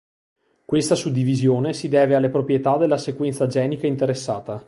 [0.65, 4.59] Questa suddivisione si deve alle proprietà della sequenza genica interessata.